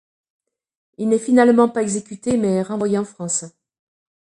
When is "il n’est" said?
0.97-1.19